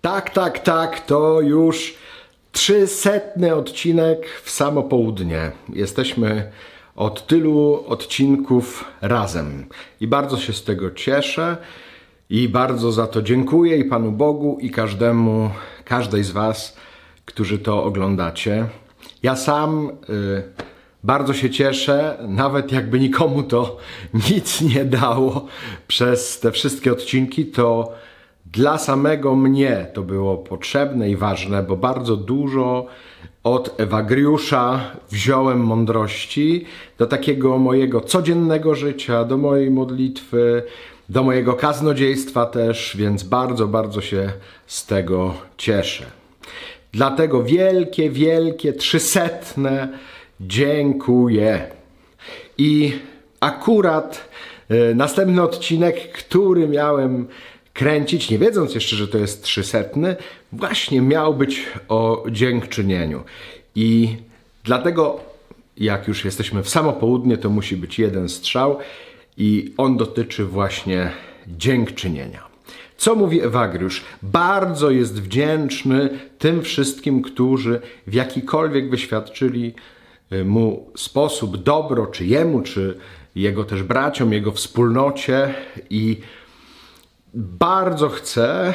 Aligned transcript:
Tak, 0.00 0.30
tak, 0.30 0.58
tak, 0.58 1.00
to 1.00 1.40
już 1.40 1.94
trzysetny 2.52 3.54
odcinek 3.54 4.28
w 4.42 4.50
samo 4.50 4.82
południe. 4.82 5.50
Jesteśmy 5.68 6.50
od 6.96 7.26
tylu 7.26 7.84
odcinków 7.88 8.84
razem 9.00 9.66
i 10.00 10.06
bardzo 10.06 10.36
się 10.36 10.52
z 10.52 10.64
tego 10.64 10.90
cieszę 10.90 11.56
i 12.30 12.48
bardzo 12.48 12.92
za 12.92 13.06
to 13.06 13.22
dziękuję 13.22 13.76
i 13.76 13.84
Panu 13.84 14.12
Bogu 14.12 14.58
i 14.60 14.70
każdemu, 14.70 15.50
każdej 15.84 16.24
z 16.24 16.30
Was, 16.30 16.76
którzy 17.24 17.58
to 17.58 17.84
oglądacie. 17.84 18.66
Ja 19.22 19.36
sam 19.36 19.90
y, 20.10 20.42
bardzo 21.04 21.34
się 21.34 21.50
cieszę, 21.50 22.18
nawet 22.28 22.72
jakby 22.72 23.00
nikomu 23.00 23.42
to 23.42 23.76
nic 24.30 24.60
nie 24.60 24.84
dało 24.84 25.46
przez 25.88 26.40
te 26.40 26.52
wszystkie 26.52 26.92
odcinki, 26.92 27.46
to 27.46 27.92
dla 28.52 28.78
samego 28.78 29.36
mnie 29.36 29.86
to 29.92 30.02
było 30.02 30.36
potrzebne 30.36 31.10
i 31.10 31.16
ważne, 31.16 31.62
bo 31.62 31.76
bardzo 31.76 32.16
dużo 32.16 32.86
od 33.44 33.80
Ewagriusza 33.80 34.80
wziąłem 35.10 35.60
mądrości 35.60 36.64
do 36.98 37.06
takiego 37.06 37.58
mojego 37.58 38.00
codziennego 38.00 38.74
życia, 38.74 39.24
do 39.24 39.36
mojej 39.36 39.70
modlitwy, 39.70 40.62
do 41.08 41.22
mojego 41.22 41.54
kaznodziejstwa 41.54 42.46
też, 42.46 42.96
więc 42.96 43.22
bardzo, 43.22 43.68
bardzo 43.68 44.00
się 44.00 44.32
z 44.66 44.86
tego 44.86 45.34
cieszę. 45.56 46.04
Dlatego 46.92 47.42
wielkie, 47.42 48.10
wielkie, 48.10 48.72
trzysetne 48.72 49.98
dziękuję. 50.40 51.66
I 52.58 52.92
akurat 53.40 54.28
y, 54.70 54.94
następny 54.94 55.42
odcinek, 55.42 56.12
który 56.12 56.68
miałem 56.68 57.26
kręcić, 57.78 58.30
nie 58.30 58.38
wiedząc 58.38 58.74
jeszcze, 58.74 58.96
że 58.96 59.08
to 59.08 59.18
jest 59.18 59.42
trzysetny, 59.42 60.16
właśnie 60.52 61.00
miał 61.00 61.34
być 61.34 61.66
o 61.88 62.24
dziękczynieniu. 62.30 63.22
I 63.74 64.16
dlatego, 64.64 65.20
jak 65.76 66.08
już 66.08 66.24
jesteśmy 66.24 66.62
w 66.62 66.68
samo 66.68 66.92
południe, 66.92 67.36
to 67.36 67.50
musi 67.50 67.76
być 67.76 67.98
jeden 67.98 68.28
strzał 68.28 68.78
i 69.36 69.74
on 69.76 69.96
dotyczy 69.96 70.44
właśnie 70.44 71.10
dziękczynienia. 71.46 72.42
Co 72.96 73.14
mówi 73.14 73.40
Ewagriusz? 73.40 74.04
Bardzo 74.22 74.90
jest 74.90 75.22
wdzięczny 75.22 76.10
tym 76.38 76.62
wszystkim, 76.62 77.22
którzy 77.22 77.80
w 78.06 78.14
jakikolwiek 78.14 78.90
wyświadczyli 78.90 79.74
y, 80.32 80.44
mu 80.44 80.90
sposób 80.96 81.56
dobro, 81.56 82.06
czy 82.06 82.26
jemu, 82.26 82.62
czy 82.62 82.98
jego 83.34 83.64
też 83.64 83.82
braciom, 83.82 84.32
jego 84.32 84.52
wspólnocie 84.52 85.54
i 85.90 86.20
bardzo 87.38 88.08
chce 88.08 88.74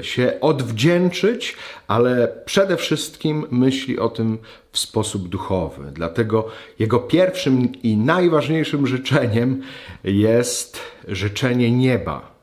y, 0.00 0.04
się 0.04 0.32
odwdzięczyć, 0.40 1.56
ale 1.86 2.28
przede 2.44 2.76
wszystkim 2.76 3.46
myśli 3.50 3.98
o 3.98 4.08
tym 4.08 4.38
w 4.72 4.78
sposób 4.78 5.28
duchowy. 5.28 5.82
Dlatego 5.92 6.48
jego 6.78 6.98
pierwszym 6.98 7.82
i 7.82 7.96
najważniejszym 7.96 8.86
życzeniem 8.86 9.62
jest 10.04 10.80
życzenie 11.08 11.72
nieba, 11.72 12.34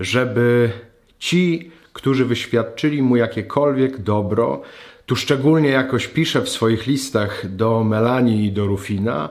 żeby 0.00 0.70
ci, 1.18 1.70
którzy 1.92 2.24
wyświadczyli 2.24 3.02
mu 3.02 3.16
jakiekolwiek 3.16 3.98
dobro, 3.98 4.62
tu 5.06 5.16
szczególnie 5.16 5.68
jakoś 5.68 6.06
pisze 6.06 6.42
w 6.42 6.48
swoich 6.48 6.86
listach 6.86 7.56
do 7.56 7.84
Melanii 7.84 8.46
i 8.46 8.52
do 8.52 8.66
Rufina, 8.66 9.28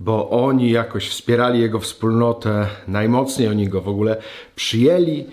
bo 0.00 0.30
oni 0.30 0.70
jakoś 0.70 1.08
wspierali 1.08 1.60
jego 1.60 1.80
wspólnotę 1.80 2.66
najmocniej, 2.88 3.48
oni 3.48 3.68
go 3.68 3.80
w 3.80 3.88
ogóle 3.88 4.16
przyjęli 4.56 5.24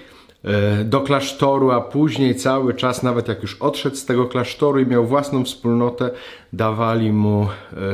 e, 0.43 0.83
do 0.83 1.01
klasztoru, 1.01 1.71
a 1.71 1.81
później 1.81 2.35
cały 2.35 2.73
czas, 2.73 3.03
nawet 3.03 3.27
jak 3.27 3.41
już 3.41 3.55
odszedł 3.55 3.95
z 3.95 4.05
tego 4.05 4.25
klasztoru 4.25 4.79
i 4.79 4.85
miał 4.85 5.05
własną 5.05 5.43
wspólnotę, 5.43 6.09
dawali 6.53 7.11
mu 7.11 7.47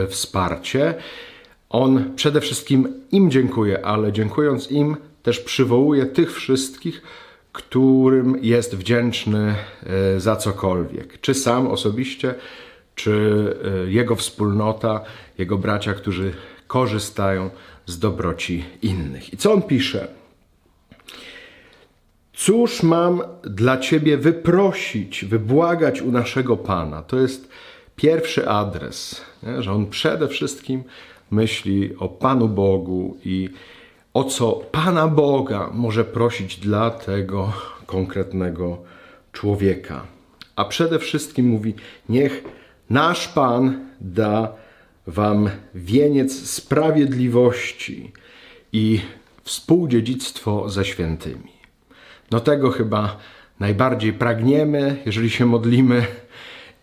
e, 0.03 0.07
wsparcie. 0.07 0.93
On 1.69 2.13
przede 2.15 2.41
wszystkim 2.41 2.87
im 3.11 3.31
dziękuje, 3.31 3.85
ale 3.85 4.11
dziękując 4.11 4.71
im 4.71 4.97
też 5.23 5.39
przywołuje 5.39 6.05
tych 6.05 6.33
wszystkich, 6.33 7.01
którym 7.51 8.39
jest 8.41 8.75
wdzięczny 8.75 9.55
e, 10.15 10.19
za 10.19 10.35
cokolwiek. 10.35 11.21
Czy 11.21 11.33
sam 11.33 11.67
osobiście, 11.67 12.35
czy 12.95 13.55
jego 13.87 14.15
wspólnota, 14.15 15.01
jego 15.37 15.57
bracia, 15.57 15.93
którzy 15.93 16.33
korzystają 16.73 17.49
z 17.85 17.99
dobroci 17.99 18.65
innych. 18.81 19.33
I 19.33 19.37
co 19.37 19.53
on 19.53 19.61
pisze? 19.61 20.07
Cóż 22.33 22.83
mam 22.83 23.21
dla 23.43 23.77
Ciebie 23.77 24.17
wyprosić, 24.17 25.25
wybłagać 25.25 26.01
u 26.01 26.11
naszego 26.11 26.57
Pana? 26.57 27.01
To 27.01 27.19
jest 27.19 27.49
pierwszy 27.95 28.49
adres, 28.49 29.21
nie? 29.43 29.61
że 29.61 29.71
on 29.71 29.85
przede 29.89 30.27
wszystkim 30.27 30.83
myśli 31.31 31.95
o 31.99 32.09
Panu 32.09 32.49
Bogu 32.49 33.17
i 33.25 33.49
o 34.13 34.23
co 34.23 34.51
Pana 34.51 35.07
Boga 35.07 35.69
może 35.73 36.03
prosić 36.03 36.57
dla 36.57 36.89
tego 36.91 37.53
konkretnego 37.85 38.77
człowieka. 39.31 40.05
A 40.55 40.65
przede 40.65 40.99
wszystkim 40.99 41.47
mówi: 41.47 41.73
Niech 42.09 42.43
nasz 42.89 43.27
Pan 43.27 43.89
da 44.01 44.62
wam 45.07 45.49
wieniec 45.75 46.49
sprawiedliwości 46.49 48.11
i 48.73 49.01
współdziedzictwo 49.43 50.69
ze 50.69 50.85
świętymi. 50.85 51.51
No 52.31 52.39
tego 52.39 52.71
chyba 52.71 53.17
najbardziej 53.59 54.13
pragniemy, 54.13 55.01
jeżeli 55.05 55.29
się 55.29 55.45
modlimy 55.45 56.05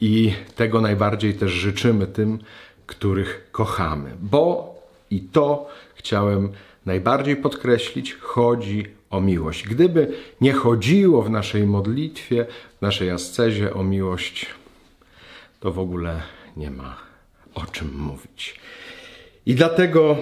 i 0.01 0.33
tego 0.57 0.81
najbardziej 0.81 1.35
też 1.35 1.53
życzymy 1.53 2.07
tym, 2.07 2.39
których 2.87 3.49
kochamy. 3.53 4.11
Bo 4.21 4.75
i 5.11 5.21
to 5.21 5.69
chciałem 5.95 6.53
najbardziej 6.87 7.37
podkreślić, 7.37 8.15
chodzi 8.15 8.87
o 9.11 9.21
miłość. 9.21 9.69
Gdyby 9.69 10.13
nie 10.41 10.53
chodziło 10.53 11.23
w 11.23 11.31
naszej 11.31 11.67
modlitwie, 11.67 12.47
w 12.79 12.83
naszej 12.83 13.11
ascezie 13.11 13.75
o 13.75 13.83
miłość, 13.83 14.47
to 15.61 15.73
w 15.73 15.79
ogóle 15.79 16.23
nie 16.57 16.71
ma 16.71 17.10
o 17.55 17.67
czym 17.67 17.99
mówić. 17.99 18.61
I 19.47 19.55
dlatego 19.55 20.17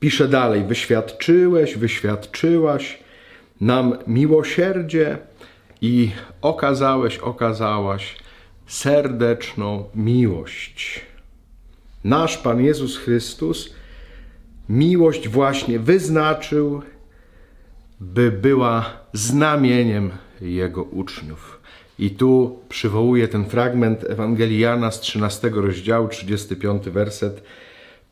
pisze 0.00 0.28
dalej: 0.28 0.64
Wyświadczyłeś, 0.64 1.76
wyświadczyłaś 1.76 2.98
nam 3.60 3.98
miłosierdzie 4.06 5.18
i 5.80 6.10
okazałeś, 6.40 7.18
okazałaś 7.18 8.16
serdeczną 8.66 9.84
miłość. 9.94 11.00
Nasz 12.04 12.38
Pan 12.38 12.60
Jezus 12.60 12.96
Chrystus 12.96 13.74
miłość 14.68 15.28
właśnie 15.28 15.78
wyznaczył, 15.78 16.82
by 18.00 18.32
była 18.32 18.90
znamieniem 19.12 20.10
Jego 20.40 20.82
uczniów. 20.82 21.55
I 21.98 22.10
tu 22.10 22.58
przywołuję 22.68 23.28
ten 23.28 23.44
fragment 23.44 24.04
Ewangelii 24.04 24.58
Jana 24.58 24.90
z 24.90 25.00
13 25.00 25.50
rozdziału, 25.54 26.08
35 26.08 26.88
werset. 26.88 27.42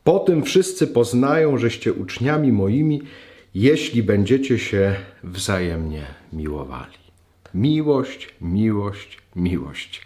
Po 0.04 0.18
tym 0.18 0.42
wszyscy 0.42 0.86
poznają, 0.86 1.58
żeście 1.58 1.92
uczniami 1.92 2.52
moimi, 2.52 3.02
jeśli 3.54 4.02
będziecie 4.02 4.58
się 4.58 4.94
wzajemnie 5.24 6.02
miłowali. 6.32 6.98
Miłość, 7.54 8.28
miłość, 8.40 9.18
miłość. 9.36 10.02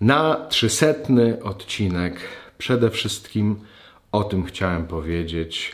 Na 0.00 0.46
trzysetny 0.48 1.42
odcinek 1.42 2.20
przede 2.58 2.90
wszystkim 2.90 3.56
o 4.12 4.24
tym 4.24 4.44
chciałem 4.44 4.86
powiedzieć. 4.86 5.72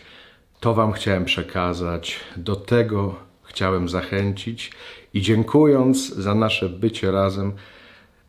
To 0.61 0.75
Wam 0.75 0.93
chciałem 0.93 1.25
przekazać. 1.25 2.17
Do 2.37 2.57
tego 2.57 3.30
chciałem 3.51 3.89
zachęcić 3.89 4.73
i 5.15 5.21
dziękując 5.21 6.15
za 6.15 6.35
nasze 6.35 6.69
bycie 6.69 7.11
razem, 7.11 7.53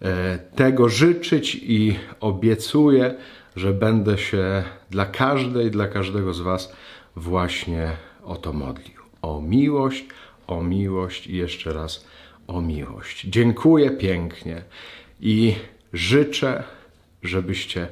e, 0.02 0.38
tego 0.56 0.90
życzyć 0.90 1.56
i 1.62 2.00
obiecuję, 2.20 3.16
że 3.56 3.74
będę 3.74 4.18
się 4.18 4.64
dla 4.90 5.06
każdej, 5.06 5.72
dla 5.72 5.88
każdego 5.88 6.34
z 6.34 6.42
Was 6.42 6.74
właśnie 7.16 7.92
o 8.24 8.36
to 8.36 8.54
modlił. 8.54 9.02
O 9.22 9.42
miłość, 9.42 10.06
o 10.48 10.64
miłość 10.64 11.28
i 11.28 11.38
jeszcze 11.38 11.74
raz 11.74 12.06
o 12.48 12.62
miłość. 12.62 13.26
Dziękuję 13.26 13.92
pięknie 13.92 14.64
i 15.20 15.56
życzę, 15.94 16.64
żebyście 17.24 17.88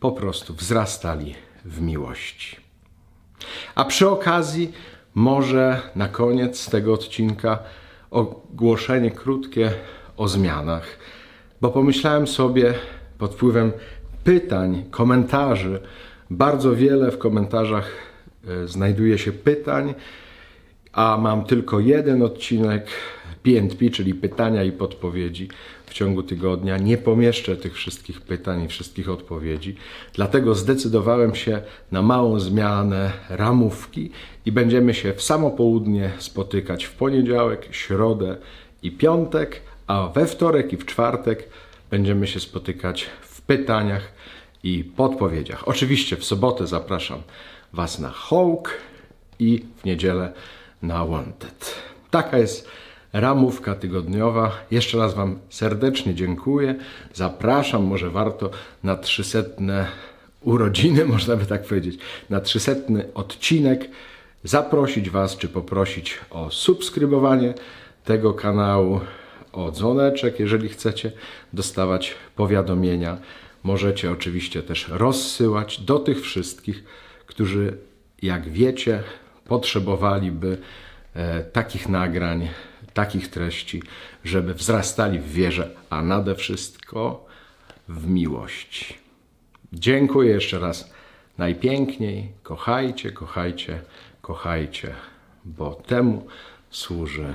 po 0.00 0.12
prostu 0.12 0.54
wzrastali 0.54 1.34
w 1.64 1.80
miłości. 1.80 2.56
A 3.74 3.84
przy 3.84 4.08
okazji, 4.08 4.72
może 5.14 5.80
na 5.96 6.08
koniec 6.08 6.70
tego 6.70 6.92
odcinka 6.92 7.58
ogłoszenie 8.10 9.10
krótkie 9.10 9.72
o 10.16 10.28
zmianach, 10.28 10.98
bo 11.60 11.70
pomyślałem 11.70 12.26
sobie 12.26 12.74
pod 13.18 13.34
wpływem 13.34 13.72
pytań, 14.24 14.84
komentarzy, 14.90 15.80
bardzo 16.30 16.74
wiele 16.76 17.10
w 17.10 17.18
komentarzach 17.18 17.90
e, 18.48 18.68
znajduje 18.68 19.18
się 19.18 19.32
pytań, 19.32 19.94
a 20.92 21.18
mam 21.20 21.44
tylko 21.44 21.80
jeden 21.80 22.22
odcinek, 22.22 22.86
PNP, 23.42 23.90
czyli 23.90 24.14
pytania 24.14 24.64
i 24.64 24.72
podpowiedzi 24.72 25.48
w 25.86 25.94
ciągu 25.94 26.22
tygodnia. 26.22 26.78
Nie 26.78 26.98
pomieszczę 26.98 27.56
tych 27.56 27.74
wszystkich 27.74 28.20
pytań 28.20 28.64
i 28.64 28.68
wszystkich 28.68 29.10
odpowiedzi, 29.10 29.76
dlatego 30.14 30.54
zdecydowałem 30.54 31.34
się 31.34 31.62
na 31.92 32.02
małą 32.02 32.40
zmianę 32.40 33.12
ramówki 33.28 34.10
i 34.46 34.52
będziemy 34.52 34.94
się 34.94 35.12
w 35.12 35.22
samo 35.22 35.50
południe 35.50 36.10
spotykać 36.18 36.84
w 36.84 36.92
poniedziałek, 36.92 37.68
środę 37.70 38.36
i 38.82 38.90
piątek, 38.90 39.60
a 39.86 40.08
we 40.08 40.26
wtorek 40.26 40.72
i 40.72 40.76
w 40.76 40.86
czwartek 40.86 41.48
będziemy 41.90 42.26
się 42.26 42.40
spotykać 42.40 43.06
w 43.20 43.40
pytaniach 43.40 44.12
i 44.62 44.84
podpowiedziach. 44.84 45.68
Oczywiście 45.68 46.16
w 46.16 46.24
sobotę 46.24 46.66
zapraszam 46.66 47.22
Was 47.72 47.98
na 47.98 48.08
Hawk 48.08 48.70
i 49.38 49.64
w 49.76 49.84
niedzielę 49.84 50.32
na 50.82 51.06
Wanted. 51.06 51.74
Taka 52.10 52.38
jest 52.38 52.68
ramówka 53.12 53.74
tygodniowa. 53.74 54.52
Jeszcze 54.70 54.98
raz 54.98 55.14
Wam 55.14 55.38
serdecznie 55.48 56.14
dziękuję. 56.14 56.74
Zapraszam, 57.14 57.82
może 57.82 58.10
warto 58.10 58.50
na 58.82 58.96
300 58.96 59.38
urodziny, 60.40 61.04
można 61.14 61.36
by 61.36 61.46
tak 61.46 61.64
powiedzieć, 61.64 61.98
na 62.30 62.40
300 62.40 62.72
odcinek 63.14 63.88
zaprosić 64.44 65.10
Was, 65.10 65.36
czy 65.36 65.48
poprosić 65.48 66.18
o 66.30 66.50
subskrybowanie 66.50 67.54
tego 68.04 68.34
kanału, 68.34 69.00
o 69.52 69.70
dzwoneczek, 69.70 70.40
jeżeli 70.40 70.68
chcecie 70.68 71.12
dostawać 71.52 72.14
powiadomienia. 72.36 73.18
Możecie 73.62 74.10
oczywiście 74.10 74.62
też 74.62 74.88
rozsyłać 74.88 75.80
do 75.80 75.98
tych 75.98 76.20
wszystkich, 76.20 76.84
którzy, 77.26 77.76
jak 78.22 78.48
wiecie, 78.50 79.02
potrzebowaliby 79.44 80.58
e, 81.14 81.42
takich 81.42 81.88
nagrań, 81.88 82.48
takich 82.94 83.28
treści, 83.28 83.82
żeby 84.24 84.54
wzrastali 84.54 85.18
w 85.18 85.32
wierze, 85.32 85.70
a 85.90 86.02
nade 86.02 86.34
wszystko 86.34 87.26
w 87.88 88.06
miłości. 88.06 88.94
Dziękuję 89.72 90.30
jeszcze 90.30 90.58
raz 90.58 90.90
najpiękniej. 91.38 92.32
Kochajcie, 92.42 93.12
kochajcie, 93.12 93.80
kochajcie, 94.22 94.94
bo 95.44 95.74
temu 95.74 96.26
służy 96.70 97.34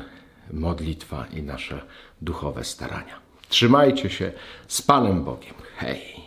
modlitwa 0.54 1.26
i 1.34 1.42
nasze 1.42 1.82
duchowe 2.22 2.64
starania. 2.64 3.20
Trzymajcie 3.50 4.10
się 4.10 4.32
z 4.68 4.82
Panem 4.82 5.24
Bogiem. 5.24 5.54
Hej! 5.78 6.27